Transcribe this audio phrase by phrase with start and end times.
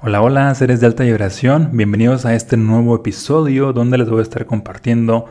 [0.00, 4.22] Hola, hola, seres de alta vibración, bienvenidos a este nuevo episodio donde les voy a
[4.22, 5.24] estar compartiendo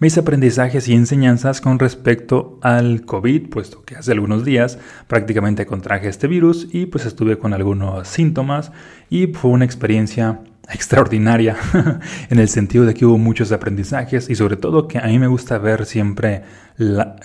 [0.00, 6.08] mis aprendizajes y enseñanzas con respecto al COVID, puesto que hace algunos días prácticamente contraje
[6.08, 8.72] este virus y pues estuve con algunos síntomas
[9.08, 11.56] y fue una experiencia extraordinaria
[12.28, 15.28] en el sentido de que hubo muchos aprendizajes y sobre todo que a mí me
[15.28, 16.42] gusta ver siempre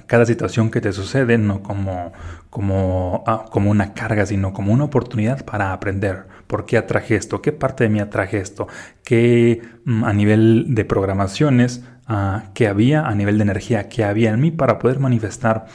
[0.06, 2.14] cada situación que te sucede no como,
[2.52, 6.33] como, ah, como una carga, sino como una oportunidad para aprender.
[6.54, 7.42] ¿Por qué atraje esto?
[7.42, 8.68] ¿Qué parte de mí atraje esto?
[9.04, 14.30] ¿Qué mm, a nivel de programaciones ah, que había, a nivel de energía que había
[14.30, 15.66] en mí para poder manifestar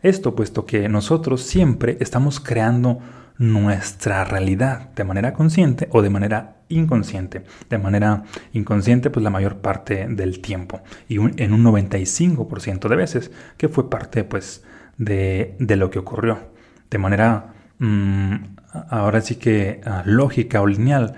[0.00, 0.36] esto?
[0.36, 3.00] Puesto que nosotros siempre estamos creando
[3.36, 7.42] nuestra realidad de manera consciente o de manera inconsciente.
[7.68, 10.82] De manera inconsciente, pues la mayor parte del tiempo.
[11.08, 14.62] Y en un 95% de veces, que fue parte, pues,
[14.98, 16.38] de, lo que ocurrió.
[16.90, 18.34] De manera, mm,
[18.90, 21.14] ahora sí que ah, lógica o lineal,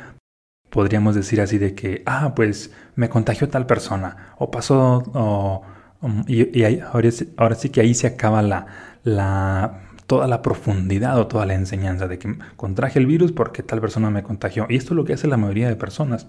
[0.71, 5.65] podríamos decir así de que, ah, pues me contagió tal persona, o pasó,
[6.01, 8.67] um, y, ahora, ahora, sí que ahí se acaba la,
[9.05, 13.81] la toda la profundidad o toda la enseñanza de que contraje el virus porque tal
[13.81, 14.67] persona me contagió.
[14.69, 16.27] Y esto es lo que hace la mayoría de personas,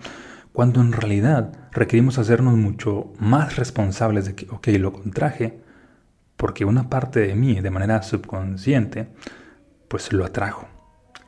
[0.53, 5.61] cuando en realidad requerimos hacernos mucho más responsables de que, ok, lo contraje,
[6.37, 9.07] porque una parte de mí, de manera subconsciente,
[9.91, 10.69] pues lo atrajo,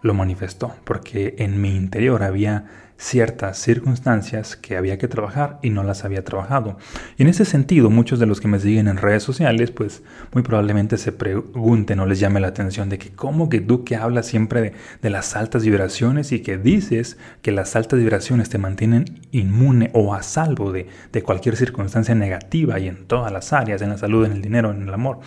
[0.02, 2.64] lo manifestó, porque en mi interior había
[2.95, 6.78] ciertas circunstancias que había que trabajar y no las había trabajado.
[7.17, 10.44] Y en ese sentido, muchos de los que me siguen en redes sociales, pues muy
[10.44, 14.28] probablemente se pregunten o les llame la atención de que cómo que tú que hablas
[14.28, 19.92] siempre de, las altas vibraciones y que dices que las altas vibraciones te mantienen inmune
[19.94, 23.98] o a salvo de, de cualquier circunstancia negativa y en todas las áreas, en la
[23.98, 25.20] salud, en el dinero, en el amor.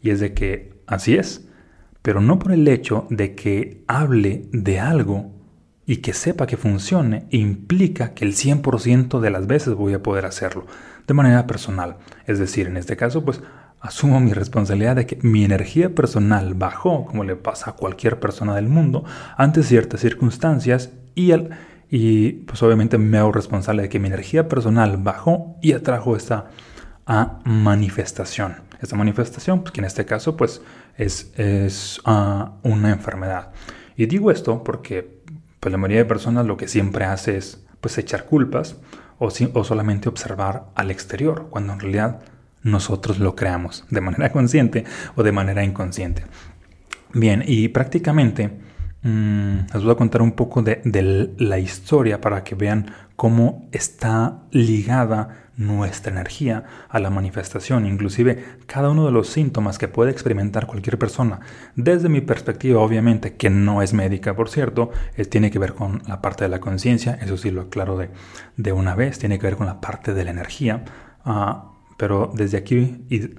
[0.00, 1.48] Y es de que así es,
[2.04, 5.30] pero no por el hecho de que hable de algo
[5.86, 10.26] y que sepa que funcione implica que el 100% de las veces voy a poder
[10.26, 10.66] hacerlo
[11.06, 11.96] de manera personal.
[12.26, 13.40] Es decir, en este caso, pues
[13.80, 18.54] asumo mi responsabilidad de que mi energía personal bajó, como le pasa a cualquier persona
[18.54, 19.06] del mundo,
[19.38, 21.32] ante ciertas circunstancias y,
[21.90, 26.50] y pues obviamente me hago responsable de que mi energía personal bajó y atrajo esta
[27.06, 28.56] a manifestación.
[28.82, 30.60] Esta manifestación, pues que en este caso pues
[30.96, 33.52] es, es ah, una enfermedad.
[33.96, 35.22] Y digo esto porque
[35.60, 38.76] pues la mayoría de personas lo que siempre hace es pues echar culpas
[39.18, 42.20] o, o solamente observar al exterior, cuando en realidad
[42.62, 44.84] nosotros lo creamos de manera consciente
[45.14, 46.24] o de manera inconsciente.
[47.12, 48.50] Bien, y prácticamente
[49.02, 53.68] mmm, les voy a contar un poco de, de, la historia para que vean cómo
[53.70, 60.10] está ligada nuestra energía a la manifestación, inclusive cada uno de los síntomas que puede
[60.10, 61.40] experimentar cualquier persona.
[61.76, 64.90] Desde mi perspectiva, obviamente, que no es médica, por cierto,
[65.30, 68.10] tiene que ver con la parte de la conciencia, eso sí lo aclaro de,
[68.56, 70.84] de, una vez, tiene que ver con la parte de la energía,
[71.24, 73.30] uh, pero desde aquí y,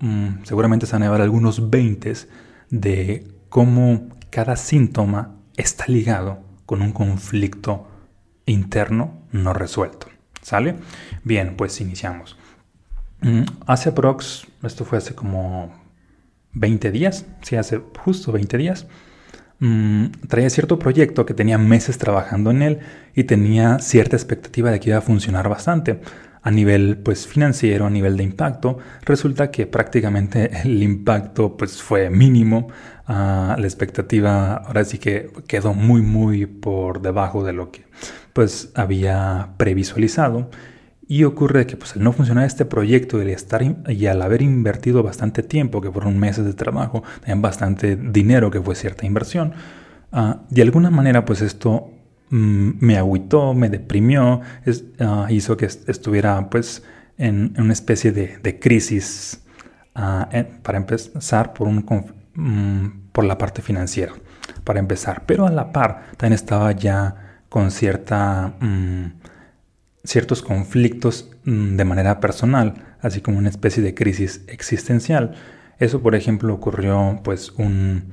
[0.00, 2.28] um, seguramente se van a llevar algunos veintes
[2.70, 7.88] de cómo cada síntoma está ligado con un conflicto
[8.46, 10.13] interno no resuelto.
[10.44, 10.76] ¿Sale?
[11.24, 12.36] Bien, pues iniciamos.
[13.22, 15.72] Mm, hace aprox, esto fue hace como
[16.52, 18.86] 20 días, sí, hace justo 20 días,
[19.60, 22.78] mm, traía cierto proyecto que tenía meses trabajando en él
[23.14, 26.00] y tenía cierta expectativa de que iba a funcionar bastante.
[26.42, 28.76] A nivel pues financiero, a nivel de impacto,
[29.06, 32.68] resulta que prácticamente el impacto pues fue mínimo.
[33.06, 37.84] Ah, la expectativa ahora sí que quedó muy muy por debajo de lo que
[38.34, 40.50] pues había previsualizado.
[41.06, 45.02] Y ocurre que pues al no funcionar este proyecto y, estar y al haber invertido
[45.02, 49.52] bastante tiempo, que fueron meses de trabajo, también bastante dinero, que fue cierta inversión,
[50.12, 51.90] uh, de alguna manera pues esto
[52.30, 56.82] mm, me agüitó, me deprimió, uh, hizo que estuviera pues
[57.18, 59.42] en, una especie de, crisis
[59.94, 60.24] uh,
[60.62, 61.84] para empezar por, un,
[62.34, 64.14] mm, por la parte financiera,
[64.64, 65.24] para empezar.
[65.26, 67.23] Pero a la par también estaba ya
[67.54, 69.12] con cierta, mm,
[70.02, 75.36] ciertos conflictos mm, de manera personal, así como una especie de crisis existencial.
[75.78, 78.06] Eso, por ejemplo, ocurrió pues un,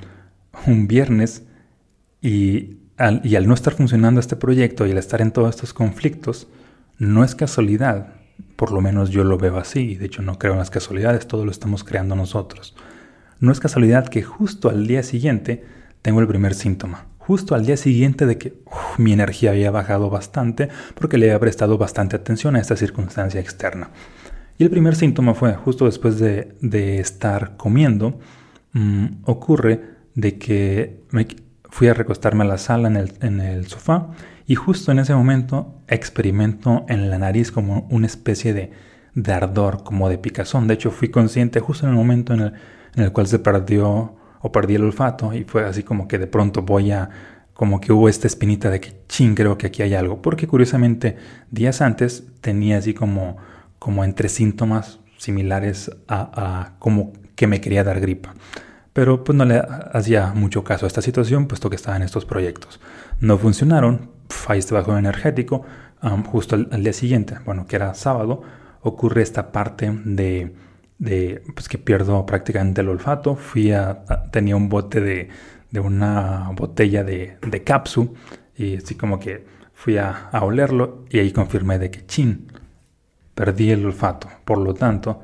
[0.67, 1.41] un viernes
[2.21, 5.73] y al, y al no estar funcionando este proyecto y al estar en todos estos
[5.73, 6.47] conflictos,
[6.99, 8.13] no es casualidad,
[8.55, 11.45] por lo menos yo lo veo así, de hecho no creo en las casualidades, todo
[11.45, 12.75] lo estamos creando nosotros.
[13.39, 15.65] No es casualidad que justo al día siguiente
[16.03, 18.53] tengo el primer síntoma, justo al día siguiente de que
[18.97, 23.91] mi energía había bajado bastante porque le había prestado bastante atención a esta circunstancia externa.
[24.57, 28.19] Y el primer síntoma fue justo después de, estar comiendo,
[28.73, 29.81] mm, ocurre
[30.13, 31.01] de que
[31.69, 34.09] fui a recostarme a la sala en el, en el sofá
[34.45, 38.71] y justo en ese momento experimento en la nariz como una especie de,
[39.15, 40.67] de ardor, como de picazón.
[40.67, 42.53] De hecho, fui consciente justo en el momento en el,
[42.95, 46.27] en el cual se perdió o perdí el olfato y fue así como que de
[46.27, 47.09] pronto voy a
[47.53, 51.17] como que hubo esta espinita de que ching, creo que aquí hay algo, porque curiosamente
[51.51, 53.37] días antes tenía así como
[53.77, 58.35] como entre síntomas similares a, como que me quería dar gripa.
[58.93, 59.59] Pero pues no le
[59.93, 62.79] hacía mucho caso a esta situación, puesto que estaba en estos proyectos.
[63.19, 65.63] No funcionaron, fallé este bajo energético,
[66.31, 68.43] justo al, día siguiente, bueno, que era sábado,
[68.81, 70.53] ocurre esta parte de,
[71.01, 73.35] de pues que pierdo prácticamente el olfato.
[73.35, 75.29] Fui a, tenía un bote de,
[75.71, 78.13] de una botella de, de capsu
[78.55, 82.47] y así como que fui a, a, olerlo y ahí confirmé de que chin,
[83.33, 84.29] perdí el olfato.
[84.45, 85.23] Por lo tanto,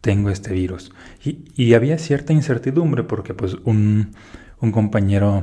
[0.00, 0.92] tengo este virus.
[1.24, 4.12] Y, había cierta incertidumbre porque pues un,
[4.72, 5.42] compañero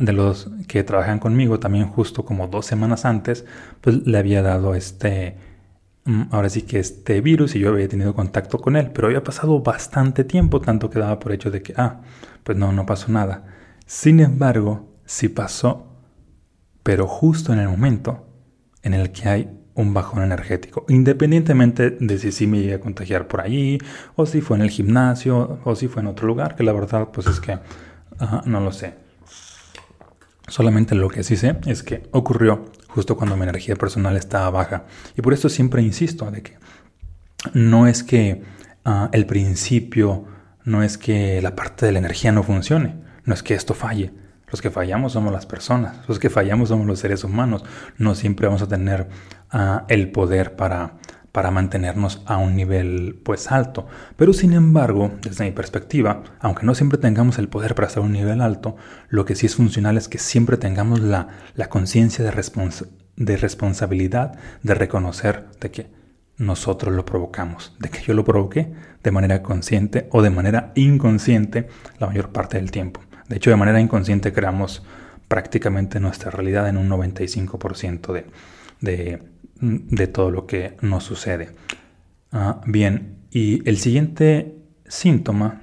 [0.00, 3.44] de los que trabajan conmigo, también justo como dos semanas antes,
[3.80, 5.36] pues le había dado este,
[6.30, 9.60] ahora sí que este virus y yo había tenido contacto con él, pero había pasado
[9.60, 12.00] bastante tiempo, tanto que daba por hecho de que, ah,
[12.44, 13.44] pues no, no pasó nada.
[13.86, 15.86] Sin embargo, sí pasó,
[16.82, 18.26] pero justo en el momento
[18.82, 23.28] en el que hay un bajón energético, independientemente de si sí me iba a contagiar
[23.28, 23.78] por allí,
[24.16, 27.08] o si fue en el gimnasio, o si fue en otro lugar, que la verdad
[27.12, 27.58] pues es que
[28.46, 28.94] no lo sé.
[30.48, 34.84] Solamente lo que sí sé es que ocurrió justo cuando mi energía personal estaba baja.
[35.16, 36.58] Y por eso siempre insisto de que
[37.54, 38.42] no es que
[38.84, 40.24] ah, el principio,
[40.64, 44.12] no es que la parte de la energía no funcione, no es que esto falle.
[44.50, 47.64] Los que fallamos somos las personas, los que fallamos somos los seres humanos.
[47.98, 49.08] No siempre vamos a tener
[49.88, 50.94] el poder para,
[51.32, 53.86] para mantenernos a un nivel pues alto.
[54.16, 58.12] Pero sin embargo, desde mi perspectiva, aunque no siempre tengamos el poder para estar un
[58.12, 58.76] nivel alto,
[59.08, 62.32] lo que sí es funcional es que siempre tengamos la, la conciencia de,
[63.16, 65.98] de responsabilidad de reconocer de que
[66.38, 68.72] nosotros lo provocamos, de que yo lo provoqué
[69.02, 73.00] de manera consciente o de manera inconsciente la mayor parte del tiempo.
[73.28, 74.82] De hecho, de manera inconsciente creamos
[75.26, 78.26] prácticamente nuestra realidad en un 95% de,
[78.80, 79.22] de,
[79.60, 81.50] de todo lo que nos sucede.
[82.32, 84.56] Ah, bien, y el siguiente
[84.86, 85.62] síntoma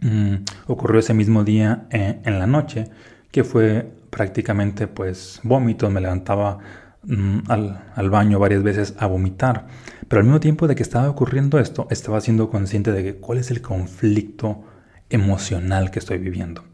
[0.00, 0.34] mm,
[0.66, 2.84] ocurrió ese mismo día eh, en la noche,
[3.30, 6.58] que fue prácticamente pues vómitos, me levantaba
[7.02, 9.66] mm, al, al, baño varias veces a vomitar,
[10.08, 13.38] pero al mismo tiempo de que estaba ocurriendo esto, estaba siendo consciente de que cuál
[13.38, 14.64] es el conflicto
[15.10, 16.64] emocional que estoy viviendo.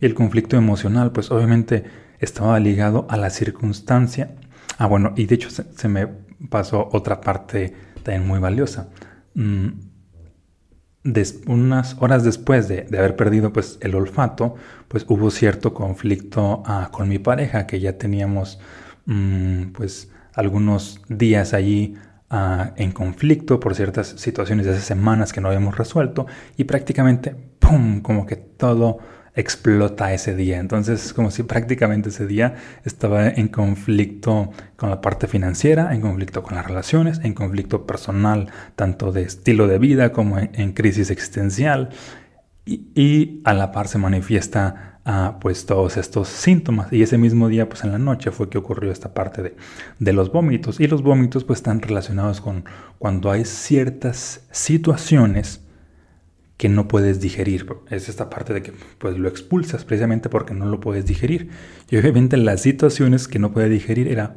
[0.00, 1.84] Y el conflicto emocional pues obviamente
[2.18, 4.34] estaba ligado a la circunstancia
[4.78, 6.08] Ah, bueno, y de hecho se, me
[6.48, 8.88] pasó otra parte también muy valiosa.
[9.34, 9.68] Mm,
[11.46, 14.54] unas horas después de, haber perdido pues, el olfato,
[14.88, 18.58] pues hubo cierto conflicto ah, con mi pareja, que ya teníamos
[19.06, 21.94] mm, pues algunos días allí
[22.30, 27.36] ah, en conflicto por ciertas situaciones de hace semanas que no habíamos resuelto y prácticamente,
[27.58, 28.98] ¡pum!, como que todo
[29.34, 30.58] explota ese día.
[30.58, 32.54] Entonces es como si prácticamente ese día
[32.84, 38.50] estaba en conflicto con la parte financiera, en conflicto con las relaciones, en conflicto personal,
[38.76, 41.90] tanto de estilo de vida como en, crisis existencial.
[42.66, 46.92] Y, a la par se manifiesta ah, pues todos estos síntomas.
[46.92, 49.56] Y ese mismo día, pues en la noche fue que ocurrió esta parte de,
[49.98, 50.80] de los vómitos.
[50.80, 52.64] Y los vómitos pues están relacionados con
[52.98, 55.63] cuando hay ciertas situaciones
[56.56, 57.66] que no puedes digerir.
[57.90, 61.50] Es esta parte de que pues lo expulsas precisamente porque no lo puedes digerir.
[61.90, 64.36] Y obviamente las situaciones que no puede digerir era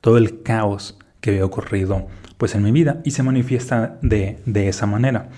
[0.00, 2.06] todo el caos que había ocurrido
[2.38, 5.30] pues en mi vida y se manifiesta de, esa manera.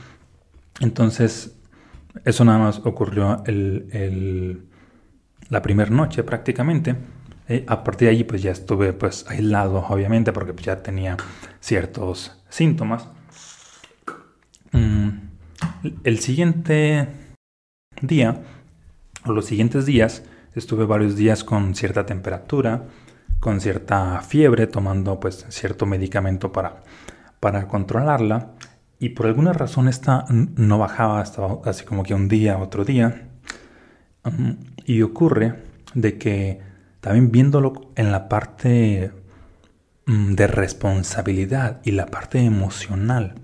[0.80, 1.56] Entonces,
[2.25, 4.64] eso nada más ocurrió el,
[5.49, 6.97] la primera noche prácticamente.
[7.49, 11.16] Eh, a partir de allí pues ya estuve pues aislado obviamente porque pues, ya tenía
[11.61, 13.08] ciertos síntomas.
[14.73, 15.07] Mm,
[16.04, 17.08] el siguiente
[18.02, 18.42] día,
[19.25, 22.85] o los siguientes días, estuve varios días con cierta temperatura,
[23.40, 26.82] con cierta fiebre, tomando pues cierto medicamento para,
[27.40, 28.52] para controlarla.
[29.00, 33.28] Y por alguna razón esta no bajaba hasta así como que un día, otro día.
[34.85, 35.62] Y ocurre
[35.94, 36.61] de que
[37.00, 39.12] también viéndolo en la parte
[40.06, 43.35] mm, de responsabilidad y la parte emocional,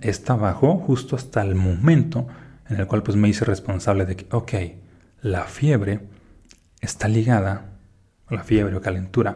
[0.00, 2.26] esta bajó justo hasta el momento
[2.68, 4.52] en el cual pues me hice responsable de que, ok,
[5.20, 6.00] la fiebre
[6.80, 7.72] está ligada,
[8.30, 9.34] la fiebre o calentura,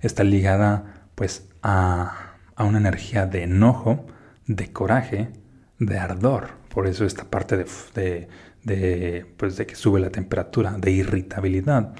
[0.00, 4.06] está ligada pues a, a una energía de enojo,
[4.46, 5.30] de coraje,
[5.78, 6.50] de ardor.
[6.68, 8.28] Por eso esta parte de,
[8.64, 11.94] de, pues, de que sube la temperatura, de irritabilidad.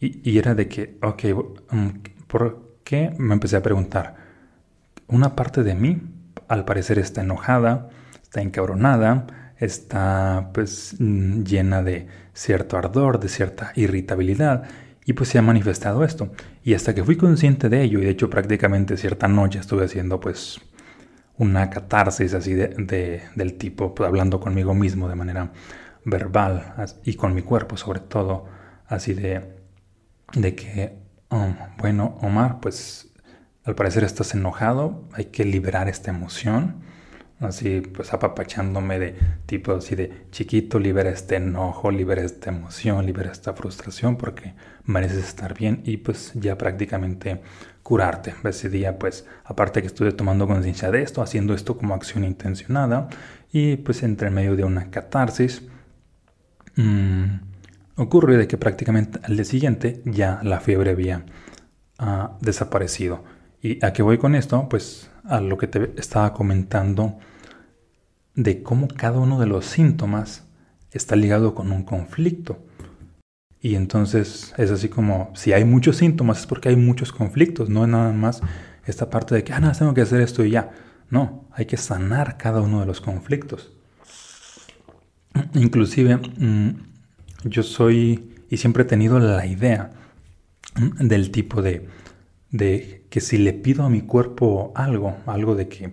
[0.00, 1.24] Y, y era de que, ok,
[1.70, 1.88] mm,
[2.26, 3.14] ¿por qué?
[3.18, 4.16] Me empecé a preguntar.
[5.06, 6.02] Una parte de mí,
[6.48, 7.90] al parecer, está enojada,
[8.22, 9.26] está encabronada,
[9.58, 14.64] está pues mm, llena de cierto ardor, de cierta irritabilidad
[15.04, 16.30] y pues se ha manifestado esto.
[16.62, 20.20] Y hasta que fui consciente de ello y de hecho prácticamente cierta noche estuve haciendo
[20.20, 20.60] pues
[21.38, 25.52] una catarsis así de, del tipo pues, hablando conmigo mismo de manera
[26.04, 26.74] verbal
[27.04, 28.46] y con mi cuerpo sobre todo
[28.86, 29.56] así de,
[30.34, 30.98] de que
[31.30, 33.07] um, bueno Omar pues
[33.68, 36.76] al parecer estás enojado hay que liberar esta emoción
[37.40, 39.14] así pues apapachándome de
[39.46, 45.24] tipo así de chiquito, libera este enojo, libera esta emoción, libera esta frustración porque mereces
[45.24, 47.40] estar bien y pues ya prácticamente
[47.82, 48.34] curarte.
[48.44, 53.08] Ese día pues aparte que estuve tomando conciencia de esto, haciendo esto como acción intencionada
[53.52, 55.62] y pues entre medio de una catarsis
[56.74, 57.24] mmm,
[57.96, 61.24] ocurre de que prácticamente al día siguiente ya la fiebre había
[61.98, 63.37] ah, desaparecido.
[63.62, 64.68] ¿Y a qué voy con esto?
[64.68, 67.18] Pues a lo que te estaba comentando
[68.34, 70.44] de cómo cada uno de los síntomas
[70.92, 72.58] está ligado con un conflicto.
[73.60, 77.84] Y entonces es así como, si hay muchos síntomas es porque hay muchos conflictos, no
[77.84, 78.40] es nada más
[78.86, 80.70] esta parte de que, ah, no, tengo que hacer esto y ya.
[81.10, 83.72] No, hay que sanar cada uno de los conflictos.
[85.54, 86.70] Inclusive, mm,
[87.44, 89.92] yo soy y siempre he tenido la idea
[90.76, 91.88] mm, del tipo de,
[92.50, 95.92] de que si le pido a mi cuerpo algo, algo de que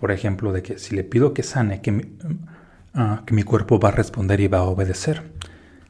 [0.00, 2.04] por ejemplo, de que si le pido que sane, que mi,
[2.94, 5.22] ah, que mi cuerpo va a responder y va a obedecer.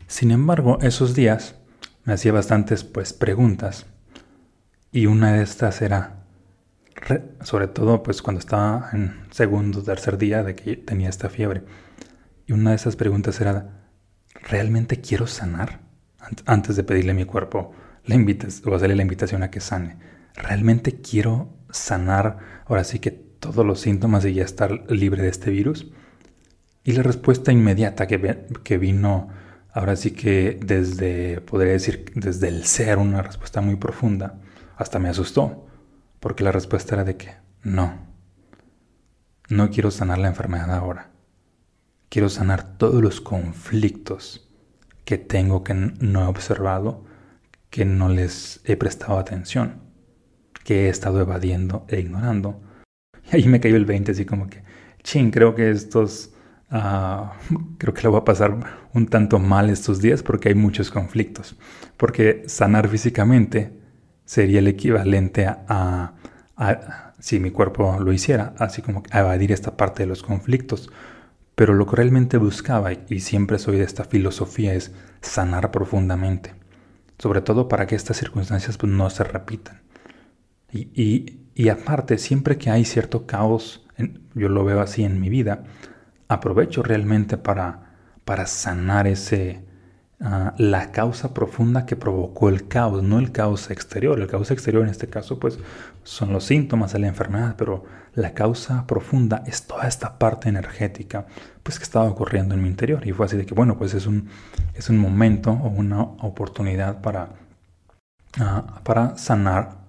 [0.06, 1.56] Sin embargo, esos días
[2.04, 3.86] me hacía bastantes pues preguntas
[4.92, 6.24] y una de estas era,
[7.42, 11.64] sobre todo pues cuando estaba en segundo tercer día de que tenía esta fiebre,
[12.46, 13.88] y una de esas preguntas era,
[14.48, 15.80] ¿realmente quiero sanar?
[16.44, 17.72] Antes de pedirle a mi cuerpo
[18.06, 19.96] la o hacerle la invitación a que sane.
[20.34, 25.50] ¿Realmente quiero sanar ahora sí que todos los síntomas y ya estar libre de este
[25.50, 25.90] virus?
[26.84, 29.28] Y la respuesta inmediata que, que vino,
[29.72, 34.40] ahora sí que desde, podría decir, desde el ser, una respuesta muy profunda,
[34.76, 35.66] hasta me asustó,
[36.20, 38.06] porque la respuesta era de que no,
[39.48, 41.10] no quiero sanar la enfermedad ahora.
[42.08, 44.48] Quiero sanar todos los conflictos
[45.04, 47.05] que tengo que no he observado,
[47.76, 49.82] que no les he prestado atención,
[50.64, 52.62] que he estado evadiendo e ignorando
[53.30, 54.62] y ahí me cayó el 20, así como que,
[55.02, 56.30] ching, creo que estos,
[56.70, 57.28] uh,
[57.76, 58.56] creo que lo va a pasar
[58.94, 61.54] un tanto mal estos días porque hay muchos conflictos.
[61.98, 63.78] Porque sanar físicamente
[64.24, 66.14] sería el equivalente a,
[66.56, 70.90] a, si mi cuerpo lo hiciera, así como evadir esta parte de los conflictos.
[71.54, 76.54] Pero lo que realmente buscaba, y siempre soy de esta filosofía, es sanar profundamente.
[77.18, 79.82] Sobre todo para que estas circunstancias pues, no se repitan.
[80.72, 83.86] y, y aparte, siempre que hay cierto caos,
[84.34, 85.64] yo lo veo así en mi vida,
[86.28, 87.94] aprovecho realmente para,
[88.26, 89.64] para sanar ese,
[90.20, 94.18] ah, la causa profunda que provocó el caos, no el caos exterior.
[94.20, 95.58] El caos exterior en este caso pues
[96.04, 101.26] son los síntomas de la enfermedad, pero la causa profunda es toda esta parte energética
[101.62, 103.06] pues que estaba ocurriendo en mi interior.
[103.06, 104.28] Y fue así de que bueno, pues es un,
[104.74, 107.30] es un momento o una oportunidad para,
[108.38, 109.86] ah, para sanar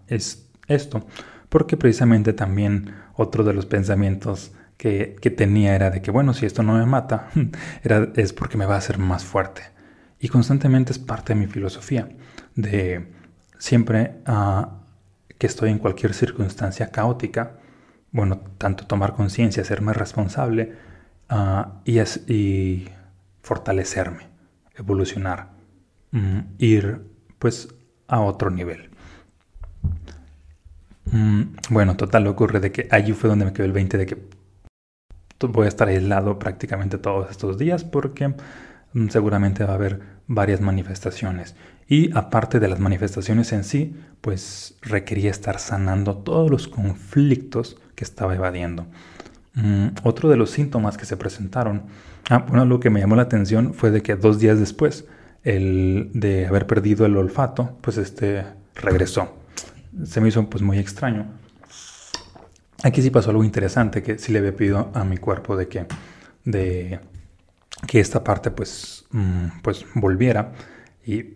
[0.67, 1.05] esto
[1.49, 6.63] porque precisamente también otro de los pensamientos que, tenía era de que, bueno, si esto
[6.63, 7.29] no me mata,
[7.83, 9.63] era, es porque me va a hacer más fuerte.
[10.19, 12.09] Y constantemente es parte de mi filosofía,
[12.55, 13.07] de
[13.59, 14.79] siempre ah,
[15.37, 17.57] que estoy en cualquier circunstancia caótica,
[18.11, 20.73] bueno, tanto tomar conciencia, hacerme responsable
[21.29, 21.99] uh, y,
[22.31, 22.89] y,
[23.41, 24.27] fortalecerme,
[24.75, 25.49] evolucionar,
[26.11, 27.01] mm, ir
[27.37, 27.69] pues
[28.07, 28.89] a otro nivel.
[31.11, 34.17] Mm, bueno, total, ocurre de que allí fue donde me quedó el 20 de que
[35.39, 38.33] voy a estar aislado prácticamente todos estos días porque
[39.09, 41.55] seguramente va a haber varias manifestaciones.
[41.87, 48.03] Y aparte de las manifestaciones en sí, pues requería estar sanando todos los conflictos que
[48.03, 48.87] estaba evadiendo.
[49.53, 51.83] Mm, otro de los síntomas que se presentaron,
[52.29, 55.05] ah, bueno, lo que me llamó la atención fue de que dos días después,
[55.43, 58.43] el de haber perdido el olfato, pues este
[58.75, 59.37] regresó
[60.05, 61.25] se me hizo pues muy extraño.
[62.83, 65.85] Aquí sí pasó algo interesante que sí le había pedido a mi cuerpo de que,
[66.45, 66.99] de,
[67.85, 70.53] que esta parte pues, mm, pues volviera
[71.05, 71.35] y,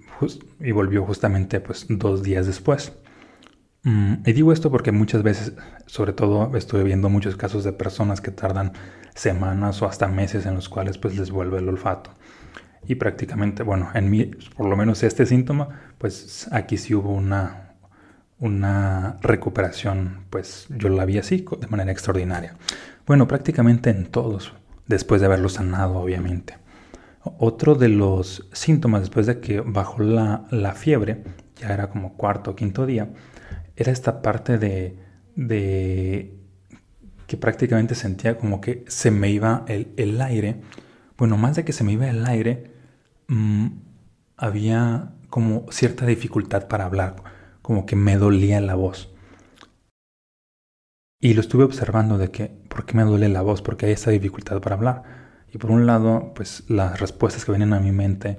[0.60, 2.94] y volvió justamente pues dos días después.
[3.84, 5.54] Mm, y digo esto porque muchas veces,
[5.88, 8.74] sobre todo, estuve viendo muchos casos de personas que tardan
[9.16, 12.12] semanas o hasta meses en los cuales pues les vuelve el olfato.
[12.88, 14.26] Y prácticamente, bueno, en mí,
[14.58, 17.76] por lo menos este síntoma, pues aquí sí hubo una,
[18.40, 22.56] una recuperación, pues yo la vi así, de manera extraordinaria.
[23.06, 24.54] Bueno, prácticamente en todos,
[24.96, 26.58] después de haberlo sanado, obviamente.
[27.24, 31.24] Otro de los síntomas después de que bajó la, la fiebre,
[31.60, 33.10] ya era como cuarto o quinto día,
[33.76, 34.98] era esta parte de,
[35.36, 36.42] de
[37.28, 40.62] que prácticamente sentía como que se me iba el, aire.
[41.18, 42.72] Bueno, más de que se me iba el aire,
[43.28, 43.68] mm,
[44.36, 47.16] había como cierta dificultad para hablar,
[47.62, 49.11] como que me dolía la voz.
[51.22, 53.62] Y lo estuve observando de que, ¿por qué me duele la voz?
[53.62, 55.04] Porque hay esta dificultad para hablar.
[55.54, 58.38] Y por un lado, pues las respuestas que venían a mi mente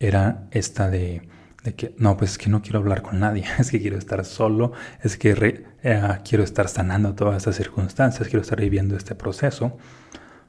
[0.00, 1.28] era esta de,
[1.62, 4.24] de que, no, pues es que no quiero hablar con nadie, es que quiero estar
[4.24, 9.76] solo, es que eh, quiero estar sanando todas estas circunstancias, quiero estar viviendo este proceso.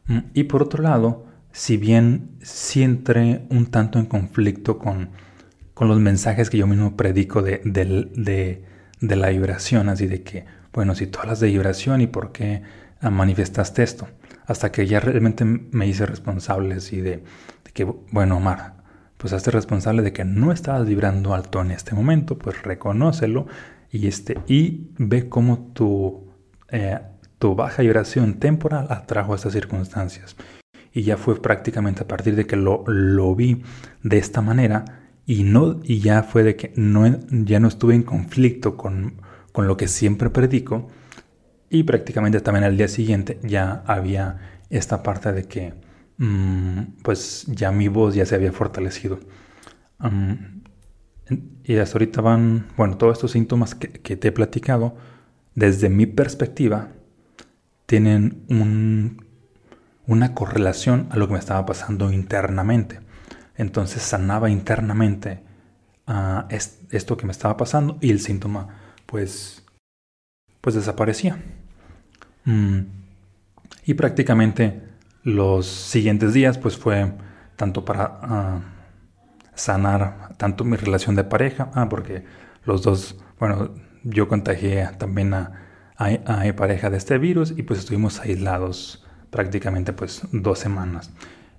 [0.06, 5.10] Mm, y por otro lado, si bien sí entré un tanto en conflicto con,
[5.74, 8.64] con los mensajes que yo mismo predico de, de,
[9.02, 12.64] de, la vibración, así de que, bueno, si tú hablas de vibración y por qué
[13.02, 14.08] ah, manifestaste esto,
[14.46, 17.24] hasta que ya realmente me hice responsable así de,
[17.64, 18.78] de que, bueno, Omar,
[19.18, 23.48] pues hazte responsable de que no estabas vibrando alto en este momento, pues reconócelo
[23.92, 26.28] y, este, y ve cómo tu,
[26.70, 27.00] eh,
[27.40, 30.36] tu baja vibración temporal atrajo estas circunstancias.
[30.94, 33.64] Y ya fue prácticamente a partir de que lo, lo vi
[34.04, 34.86] de esta manera
[35.26, 39.22] y, no, y ya fue de que no, ya no estuve en conflicto con,
[39.58, 40.88] con lo que siempre predico
[41.68, 45.74] y prácticamente también al día siguiente ya había esta parte de que
[46.18, 49.20] Mm, pues ya mi voz ya se había fortalecido.
[51.64, 54.96] y hasta ahorita van, bueno, todos estos síntomas que, te he platicado,
[55.56, 56.90] desde mi perspectiva,
[57.86, 58.44] tienen
[60.08, 63.00] una correlación a lo que me estaba pasando internamente.
[63.56, 65.44] Entonces sanaba internamente
[66.08, 66.48] a
[66.92, 68.70] esto que me estaba pasando y el síntoma
[69.08, 69.64] pues,
[70.62, 71.39] pues desaparecía.
[72.46, 72.82] Mm,
[73.86, 74.84] y prácticamente
[75.24, 77.12] los siguientes días pues fue
[77.56, 78.60] tanto para ah,
[79.56, 82.24] sanar tanto mi relación de pareja, ah, porque
[82.63, 83.72] los dos, bueno,
[84.04, 85.67] yo contagié también a,
[85.98, 91.12] a, mi pareja de este virus y pues estuvimos aislados prácticamente pues dos semanas.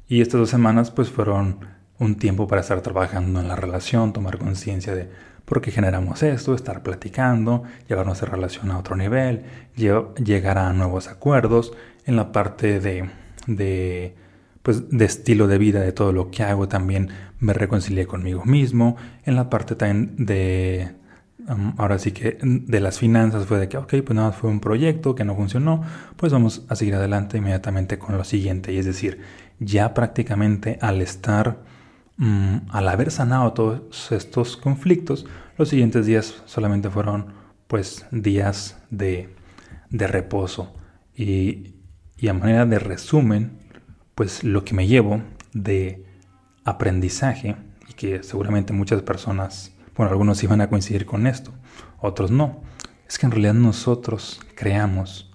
[0.06, 1.66] Y estas dos semanas pues fueron
[1.98, 5.10] un tiempo para estar trabajando en la relación, tomar conciencia de
[5.48, 9.44] por qué generamos esto, estar platicando, llevar nuestra relación a otro nivel,
[9.76, 11.72] llegar a nuevos acuerdos
[12.06, 13.08] en la parte de
[13.48, 14.14] de,
[14.62, 16.68] pues, de estilo de vida, de todo lo que hago.
[16.68, 17.08] También
[17.40, 18.96] me reconcilié conmigo mismo.
[19.24, 20.92] En la parte también de,
[21.76, 25.14] ahora sí que de las finanzas fue de que, ok, pues nada, fue un proyecto
[25.14, 25.82] que no funcionó,
[26.16, 28.72] pues vamos a seguir adelante inmediatamente con lo siguiente.
[28.72, 29.20] Y es decir,
[29.58, 31.58] ya prácticamente al estar,
[32.18, 35.26] um, al haber sanado todos estos conflictos,
[35.56, 37.34] los siguientes días solamente fueron
[37.66, 39.34] pues días de,
[39.90, 40.74] de reposo.
[41.14, 41.74] Y,
[42.16, 43.58] y a manera de resumen,
[44.14, 46.04] pues lo que me llevo de
[46.64, 47.56] aprendizaje,
[47.88, 51.52] y que seguramente muchas personas, bueno, algunos iban a coincidir con esto,
[52.00, 52.62] otros no,
[53.08, 55.32] es que en realidad nosotros creamos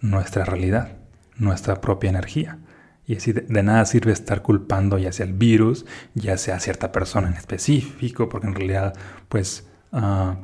[0.00, 0.98] nuestra realidad,
[1.36, 2.58] nuestra propia energía.
[3.08, 7.28] Y así de, nada sirve estar culpando ya sea el virus, ya sea cierta persona
[7.28, 8.94] en específico, porque en realidad,
[9.30, 10.34] pues, uh,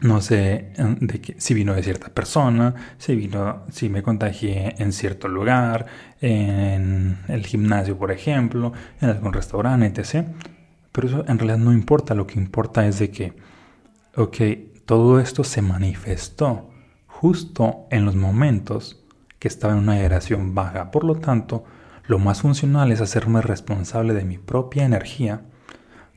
[0.00, 5.26] no sé de si vino de cierta persona, si vino, si me contagié en cierto
[5.26, 5.86] lugar,
[6.20, 10.28] en el gimnasio, por ejemplo, en algún restaurante, etc.
[10.92, 12.14] Pero eso en realidad no importa.
[12.14, 13.32] Lo que importa es de que,
[14.14, 14.36] ok,
[14.86, 16.70] todo esto se manifestó
[17.08, 19.04] justo en los momentos
[19.40, 20.92] que estaba en una vibración baja.
[20.92, 21.64] Por lo tanto,
[22.10, 25.42] lo más funcional es hacerme responsable de mi propia energía,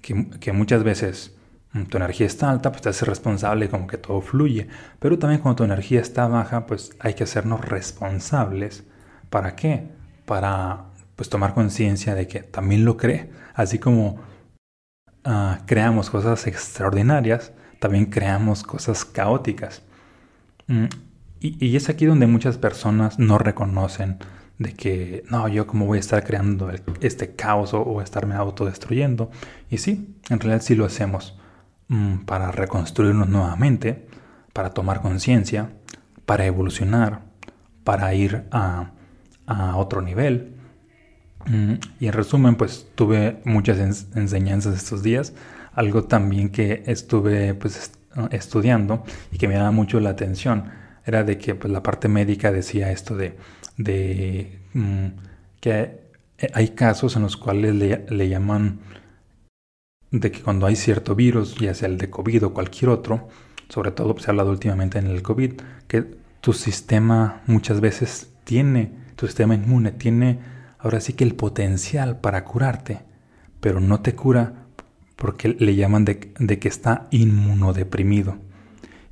[0.01, 1.35] que, que muchas veces
[1.73, 4.67] Mm, tu energía está alta, pues te haces responsable como que todo fluye.
[4.99, 8.83] Pero también cuando tu energía está baja, pues hay que hacernos responsables.
[9.29, 9.89] ¿Para qué?
[10.25, 13.31] Para pues tomar conciencia de que también lo cree.
[13.55, 14.19] Así como
[15.25, 19.83] ah, creamos cosas extraordinarias, también creamos cosas caóticas.
[20.67, 20.85] Mm,
[21.39, 24.19] y, y, es aquí donde muchas personas no reconocen
[24.59, 29.31] de que, no, yo como voy a estar creando este caos o, o estarme autodestruyendo.
[29.69, 31.35] Y sí, en realidad sí lo hacemos
[31.93, 34.07] Mm, para reconstruirnos nuevamente,
[34.53, 35.69] para tomar conciencia,
[36.25, 37.21] para evolucionar,
[37.83, 38.91] para ir a,
[39.75, 40.55] otro nivel.
[41.45, 43.77] Mm, y en resumen, pues tuve muchas
[44.15, 45.33] enseñanzas estos días.
[45.73, 47.91] Algo también que estuve pues
[48.31, 50.71] estudiando y que me daba mucho la atención
[51.05, 53.35] era de que pues, la parte médica decía esto de,
[53.77, 55.07] de mm,
[55.59, 56.01] que
[56.53, 58.79] hay casos en los cuales le, llaman
[60.11, 63.29] de que cuando hay cierto virus, ya sea el de COVID o cualquier otro,
[63.69, 65.53] sobre todo pues, se ha hablado últimamente en el COVID,
[65.87, 66.05] que
[66.41, 70.39] tu sistema muchas veces tiene, tu sistema inmune tiene
[70.79, 72.99] ahora sí que el potencial para curarte,
[73.61, 74.65] pero no te cura
[75.15, 78.37] porque le llaman de, que está inmunodeprimido.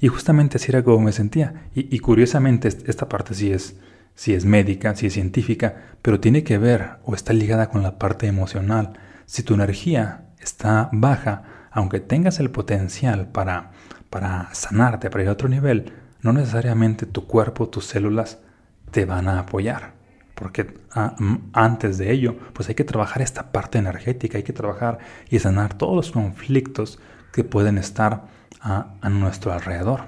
[0.02, 1.70] Y justamente así era como me sentía.
[1.74, 3.78] Y, curiosamente esta parte sí es,
[4.22, 7.98] sí es médica, sí es científica, pero tiene que ver o está ligada con la
[7.98, 8.94] parte emocional.
[9.26, 13.72] Si tu energía está baja, aunque tengas el potencial para,
[14.12, 18.38] para sanarte, para ir a otro nivel, no necesariamente tu cuerpo, tus células
[18.92, 20.00] te van a apoyar
[20.36, 21.16] porque ah,
[21.54, 25.00] antes de ello, pues hay que trabajar esta parte energética, hay que trabajar
[25.32, 27.00] y sanar todos los conflictos
[27.34, 28.26] que pueden estar
[28.60, 30.02] a, nuestro alrededor.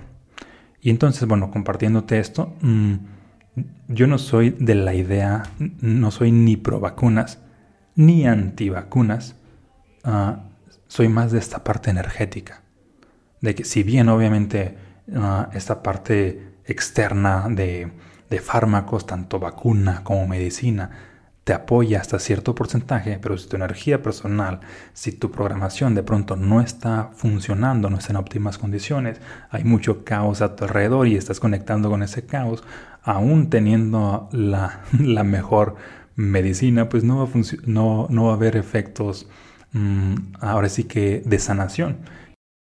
[0.82, 2.96] Y entonces, bueno, compartiéndote esto, mm,
[3.88, 5.44] yo no soy de la idea,
[5.82, 7.40] no soy ni pro vacunas,
[7.96, 9.36] ni anti vacunas,
[10.04, 10.44] ah,
[10.88, 12.62] soy más de esta parte energética.
[13.42, 14.78] De que si bien obviamente
[15.16, 17.92] ah, esta parte externa de
[18.34, 20.90] de fármacos, tanto vacuna como medicina,
[21.44, 24.62] te apoya hasta cierto porcentaje, pero si tu energía personal,
[24.94, 30.04] si tu programación de pronto no está funcionando, no está en óptimas condiciones, hay mucho
[30.04, 32.64] caos a tu alrededor y estás conectando con ese caos,
[33.04, 34.82] aún teniendo la,
[35.24, 35.76] mejor
[36.16, 39.28] medicina, pues no va a, no, no va a haber efectos
[39.74, 41.98] mm, ahora sí que de sanación.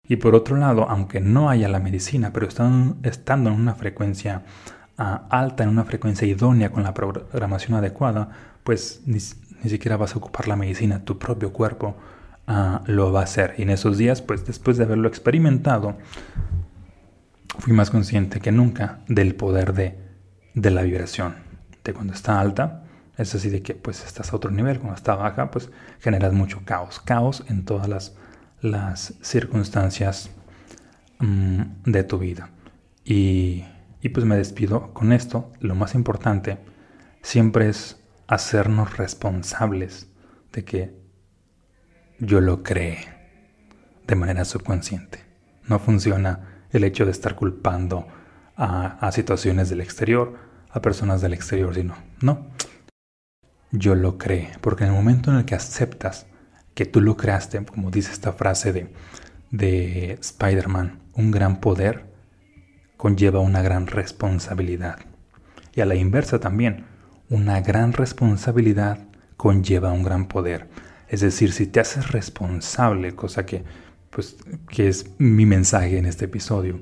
[0.08, 4.42] Y por otro lado, aunque no haya la medicina, pero están, estando en una frecuencia
[4.96, 8.30] alta, en una frecuencia idónea con la programación adecuada,
[8.64, 11.96] pues ni, siquiera vas a ocupar la medicina, tu propio cuerpo
[12.46, 13.54] ah, lo va a hacer.
[13.56, 15.96] Y en esos días, pues después de haberlo experimentado,
[17.58, 20.09] fui más consciente que nunca del poder de,
[20.54, 21.36] de la vibración.
[21.84, 22.84] De cuando está alta,
[23.16, 26.62] es así de que pues estás a otro nivel, cuando está baja, pues generas mucho
[26.64, 27.00] caos.
[27.00, 28.14] Caos en todas las,
[28.60, 30.30] las circunstancias
[31.18, 32.50] mm, de tu vida.
[33.04, 33.64] Y
[34.02, 35.52] y pues me despido con esto.
[35.60, 36.58] Lo más importante
[37.22, 40.08] siempre es hacernos responsables
[40.52, 40.94] de que
[42.18, 42.98] yo lo creé
[44.06, 45.20] de manera subconsciente.
[45.64, 48.06] No funciona el hecho de estar culpando
[48.60, 50.34] a, situaciones del exterior,
[50.70, 52.46] a personas del exterior, sino, no.
[53.72, 56.26] Yo lo creé, porque en el momento en el que aceptas
[56.74, 58.92] que tú lo creaste, como dice esta frase de,
[59.50, 62.10] de Spider-Man, un gran poder
[62.96, 64.98] conlleva una gran responsabilidad.
[65.74, 66.84] Y a la inversa también,
[67.30, 68.98] una gran responsabilidad
[69.38, 70.68] conlleva un gran poder.
[71.08, 73.64] Es decir, si te haces responsable, cosa que,
[74.10, 74.36] pues,
[74.68, 76.80] que es mi mensaje en este episodio,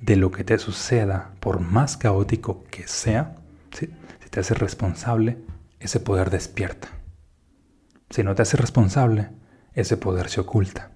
[0.00, 3.36] de lo que te suceda, por más caótico que sea,
[3.72, 3.88] si
[4.30, 5.38] te haces responsable,
[5.78, 6.88] ese poder despierta.
[8.10, 9.28] Si no te haces responsable,
[9.74, 10.90] ese poder se oculta.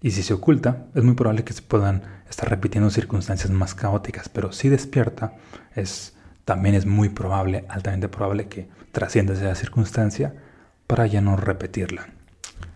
[0.00, 4.28] Y si se oculta, es muy probable que se puedan estar repitiendo circunstancias más caóticas,
[4.28, 5.36] pero si despierta,
[5.76, 10.34] es, también es muy probable, altamente probable que trascienda esa circunstancia
[10.88, 12.08] para ya no repetirla.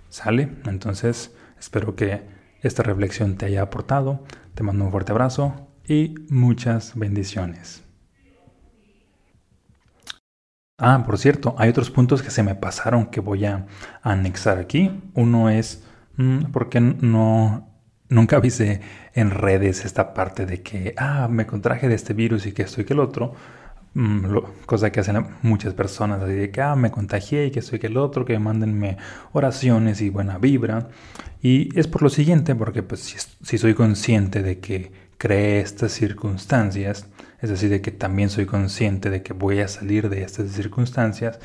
[0.09, 0.51] ¿Sale?
[0.67, 2.23] Entonces, espero que
[2.63, 4.25] esta reflexión te haya aportado.
[4.55, 7.83] Te mando un fuerte abrazo y muchas bendiciones.
[10.79, 13.67] Ah, por cierto, hay otros puntos que se me pasaron que voy a
[14.03, 15.03] anexar aquí.
[15.15, 15.83] Uno es
[16.17, 17.69] Mm, porque no,
[18.09, 18.81] nunca avisé
[19.15, 22.81] en redes esta parte de que, ah, me contraje de este virus y que esto
[22.81, 23.35] y que el otro.
[23.99, 24.27] Mm,
[24.67, 27.79] cosa que hacen muchas personas, así de que, ah, me contagié y que esto y
[27.79, 28.99] que el otro, que mándenme
[29.33, 30.91] oraciones y buena vibra.
[31.41, 33.01] Y es por lo siguiente, porque pues
[33.41, 37.07] si, soy consciente de que creé estas circunstancias,
[37.41, 41.41] es decir, de que también soy consciente de que voy a salir de estas circunstancias,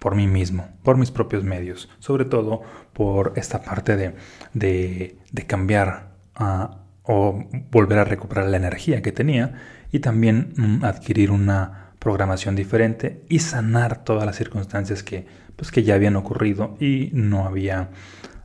[0.00, 4.16] por mí mismo, por mis propios medios, sobre todo por esta parte de,
[4.52, 9.54] de, cambiar ah, o volver a recuperar la energía que tenía
[9.90, 15.82] y también mm, adquirir una programación diferente y sanar todas las circunstancias que, pues, que
[15.82, 17.90] ya habían ocurrido y no había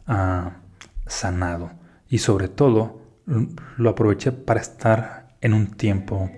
[0.08, 0.58] ah,
[1.06, 1.72] sanado.
[2.10, 3.44] Y sobre todo mm,
[3.78, 6.30] lo aproveché para estar en un tiempo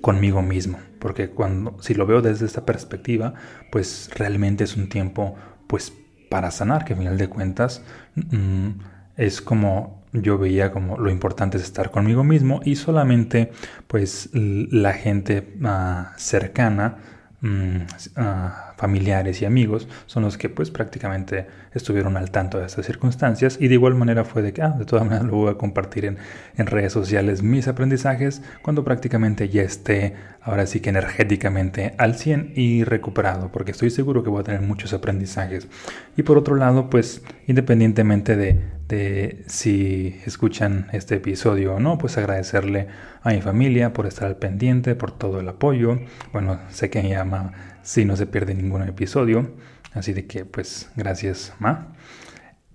[0.00, 3.34] conmigo mismo porque cuando si lo veo desde esta perspectiva,
[3.70, 5.36] pues realmente es un tiempo
[5.66, 5.92] pues
[6.28, 7.82] para sanar, que al final de cuentas
[8.14, 8.68] mm,
[9.16, 13.52] es como yo veía como lo importante es estar conmigo mismo y solamente
[13.86, 16.98] pues la gente ah, cercana,
[17.40, 17.76] mm,
[18.16, 23.58] ah, familiares y amigos son los que pues prácticamente estuvieron al tanto de estas circunstancias
[23.60, 26.04] y de igual manera fue de que, ah, de todas maneras lo voy a compartir
[26.04, 26.16] en,
[26.56, 32.52] en redes sociales mis aprendizajes cuando prácticamente ya esté ahora sí que energéticamente al 100
[32.54, 35.68] y recuperado, porque estoy seguro que voy a tener muchos aprendizajes.
[36.16, 42.16] Y por otro lado, pues independientemente de, de si escuchan este episodio o no, pues
[42.16, 42.86] agradecerle
[43.22, 45.98] a mi familia por estar al pendiente, por todo el apoyo.
[46.32, 47.52] Bueno, sé que me llama
[47.88, 49.50] si no se pierde ningún episodio,
[49.94, 51.94] así de que pues gracias, Ma.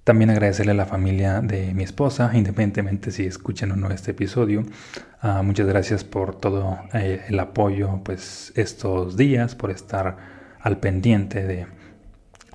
[0.03, 4.63] También agradecerle a la familia de mi esposa, independientemente si escuchan o no este episodio.
[5.21, 10.17] Ah, muchas gracias por todo eh, el apoyo pues estos días, por estar
[10.59, 11.67] al pendiente de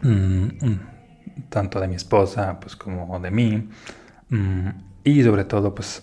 [0.03, 0.81] mm, mm,
[1.51, 3.68] tanto de mi esposa pues como de mí.
[4.31, 4.68] Mm,
[5.05, 6.03] y sobre todo pues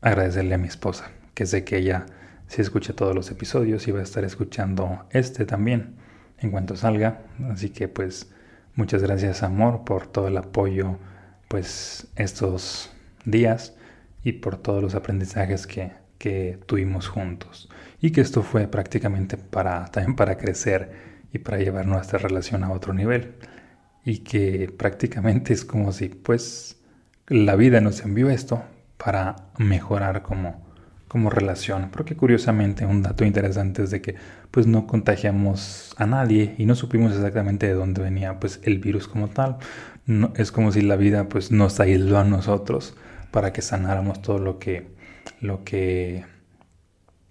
[0.00, 2.06] agradecerle a mi esposa, que sé que ella
[2.46, 5.96] si escucha todos los episodios y va a estar escuchando este también
[6.38, 7.22] en cuanto salga.
[7.50, 8.30] Así que pues
[8.76, 10.98] Muchas gracias, amor, por todo el apoyo,
[11.48, 12.92] pues, estos
[13.24, 13.74] días
[14.22, 17.70] y por todos los aprendizajes que, que tuvimos juntos.
[18.02, 20.92] Y que esto fue prácticamente para, también para crecer
[21.32, 23.36] y para llevar nuestra relación a otro nivel.
[24.04, 26.76] Y que prácticamente es como si, pues,
[27.28, 28.62] la vida nos envió esto
[28.98, 30.65] para mejorar como,
[31.08, 31.90] como relación.
[31.90, 34.16] Porque curiosamente un dato interesante es de que
[34.50, 39.08] pues no contagiamos a nadie y no supimos exactamente de dónde venía pues el virus
[39.08, 39.58] como tal.
[40.36, 42.96] Es como si la vida pues nos aisló a nosotros
[43.30, 44.94] para que sanáramos todo lo que
[45.40, 46.24] lo que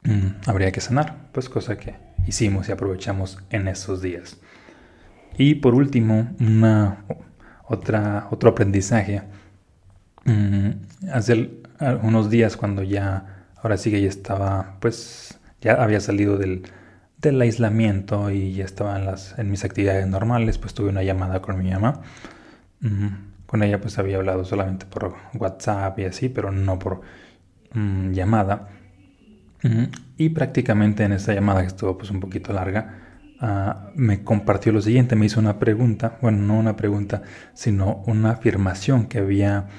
[0.03, 1.95] mm, habría que sanar, pues cosa que
[2.27, 4.38] hicimos y aprovechamos en esos días.
[5.38, 7.05] Y por último, una
[7.67, 9.23] otra otro aprendizaje
[10.25, 10.69] mm,
[11.11, 11.49] hace
[12.03, 13.35] unos días cuando ya
[13.65, 16.67] ahora sí que ya estaba, pues ya había salido del,
[17.17, 21.41] del aislamiento y ya estaba en, las, en mis actividades normales, pues tuve una llamada
[21.41, 22.04] con mi mamá.
[23.47, 27.01] con ella pues había hablado solamente por WhatsApp y así, pero no por
[27.73, 28.69] mm, llamada.
[30.15, 32.99] y prácticamente en esta llamada que estuvo pues un poquito larga,
[33.41, 37.23] ah, me compartió lo siguiente, me hizo una pregunta, bueno, no una pregunta,
[37.56, 39.69] sino una afirmación que había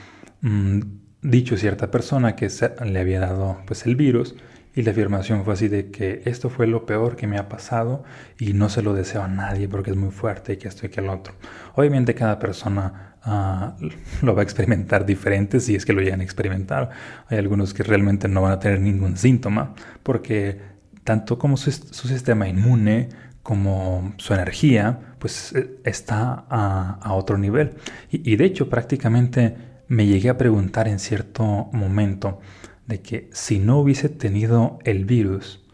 [0.40, 0.80] mm,
[1.30, 2.48] dicho cierta persona que
[2.84, 4.36] le había dado pues el virus
[4.74, 8.04] y la afirmación fue así de que esto fue lo peor que me ha pasado
[8.38, 10.90] y no se lo deseo a nadie porque es muy fuerte y que esto y
[10.90, 11.34] que el otro.
[11.74, 13.76] Obviamente cada persona ah,
[14.22, 16.90] lo va a experimentar diferente si es que lo llegan a experimentar.
[17.28, 20.60] Hay algunos que realmente no van a tener ningún síntoma porque
[21.04, 23.08] tanto como su, sistema inmune
[23.42, 27.74] como su energía pues eh, está a, otro nivel.
[28.10, 32.40] y de hecho prácticamente me llegué a preguntar en cierto momento
[32.86, 35.64] de que si no hubiese tenido el virus,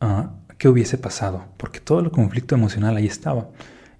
[0.00, 1.46] ah, ¿qué hubiese pasado?
[1.56, 3.50] Porque todo el conflicto emocional ahí estaba.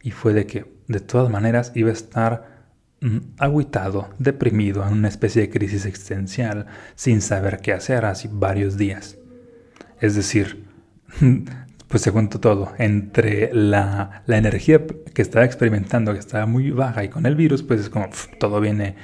[0.02, 2.58] Y fue de que de todas maneras iba a estar
[3.00, 3.18] mm,
[4.18, 9.18] deprimido, en una especie de crisis existencial, sin saber qué hacer, así varios días.
[10.00, 10.64] Es decir,
[11.88, 12.72] pues se juntó todo.
[12.78, 17.62] Entre la, la, energía que estaba experimentando, que estaba muy baja, y con el virus,
[17.62, 18.96] pues es como todo viene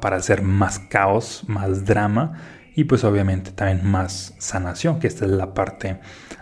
[0.00, 2.32] para hacer más caos, más drama
[2.74, 6.00] y pues obviamente también más sanación, que esta es la parte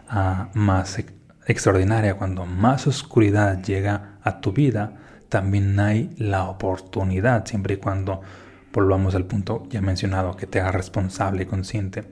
[0.09, 1.03] ah, más
[1.47, 2.15] extraordinaria.
[2.15, 4.99] Cuando más oscuridad llega a tu vida,
[5.29, 8.23] también hay la oportunidad, siempre y cuando
[8.73, 12.05] volvamos al punto ya mencionado, que te haga responsable y consciente,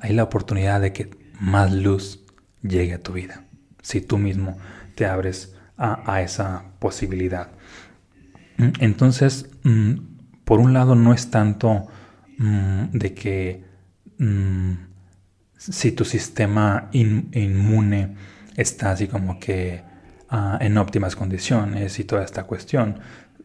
[0.00, 2.24] hay la oportunidad de que más luz
[2.62, 3.44] llegue a tu vida,
[3.82, 4.56] si tú mismo
[4.94, 7.50] te abres a, esa posibilidad.
[8.80, 10.17] Entonces, mm,
[10.48, 11.88] por un lado no es tanto
[12.38, 13.64] mm, de que
[14.16, 14.72] mm,
[15.58, 18.16] si tu sistema inmune
[18.56, 19.82] está así como que
[20.30, 22.98] ah, en óptimas condiciones y toda esta cuestión,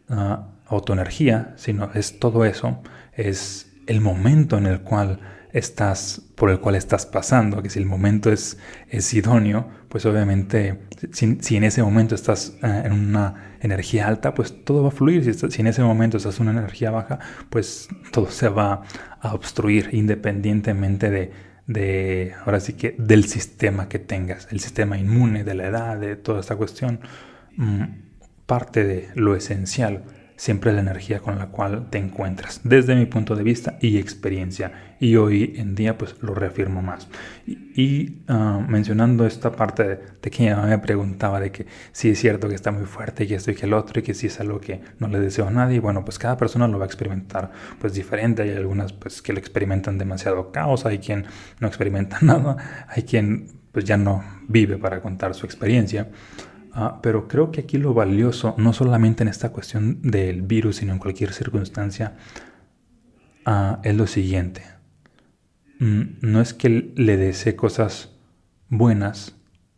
[0.08, 0.38] uh,
[0.70, 5.20] o tu energía, sino es todo eso, es el momento en el cual
[5.54, 8.58] estás, por el cual estás pasando, que si el momento es,
[8.90, 10.80] es idóneo, pues obviamente
[11.12, 15.24] si, en ese momento estás eh, en una energía alta, pues todo va a fluir.
[15.24, 18.84] Si, si, en ese momento estás en una energía baja, pues todo se va
[19.22, 21.32] a obstruir independientemente de,
[21.68, 26.16] de, ahora sí que del sistema que tengas, el sistema inmune, de la edad, de
[26.16, 27.00] toda esta cuestión.
[27.56, 27.84] Mm,
[28.48, 30.04] parte de lo esencial
[30.36, 34.96] siempre la energía con la cual te encuentras, desde mi punto de vista y experiencia.
[35.00, 37.08] Y hoy en día pues lo reafirmo más.
[37.46, 39.84] Y, ah, mencionando esta parte
[40.22, 43.28] de, que ella me preguntaba de que si es cierto que está muy fuerte y
[43.28, 45.48] que esto y que el otro y que si es algo que no le deseo
[45.48, 48.44] a nadie, bueno pues cada persona lo va a experimentar pues diferente.
[48.44, 51.26] Hay algunas pues que lo experimentan demasiado caos, hay quien
[51.60, 56.08] no experimenta nada, hay quien pues ya no vive para contar su experiencia.
[56.76, 60.94] Ah, pero creo que aquí lo valioso, no solamente en esta cuestión del virus, sino
[60.94, 62.16] en cualquier circunstancia,
[63.46, 64.64] ah, es lo siguiente.
[65.80, 68.16] Mm, no es que le desee cosas
[68.70, 69.36] buenas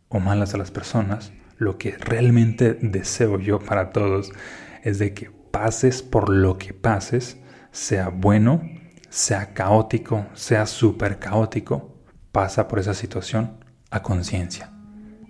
[0.07, 4.31] o malas a las personas, lo que realmente deseo yo para todos
[4.83, 7.37] es de que pases por lo que pases,
[7.71, 8.61] sea bueno,
[9.09, 11.97] sea caótico, sea súper caótico,
[12.31, 13.57] pasa por esa situación
[13.89, 14.74] a conciencia.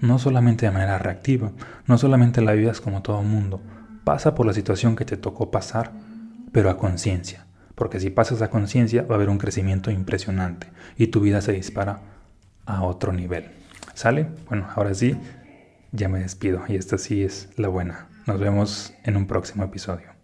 [0.06, 1.52] No solamente de manera reactiva,
[1.88, 3.60] no solamente la es como todo mundo,
[4.04, 5.94] pasa por la situación que te tocó pasar,
[6.52, 7.48] pero a conciencia.
[7.74, 11.54] Porque si pasas a conciencia va a haber un crecimiento impresionante y tu vida se
[11.54, 12.02] dispara
[12.68, 13.50] a otro nivel.
[13.96, 14.28] ¿Sale?
[14.48, 15.18] Bueno, ahora sí,
[15.92, 18.08] ya me despido y esta sí es la buena.
[18.28, 20.15] Nos vemos en un próximo episodio.